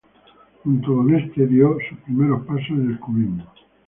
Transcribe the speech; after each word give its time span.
Junto 0.63 0.95
con 0.95 1.13
este 1.13 1.45
dio 1.45 1.77
sus 1.87 1.99
primeros 1.99 2.43
pasos 2.47 2.69
en 2.71 2.89
el 2.89 2.99
cubismo. 2.99 3.45